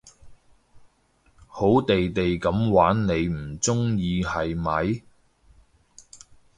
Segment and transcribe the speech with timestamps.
[1.45, 5.03] 好地地噉玩你唔中意係咪？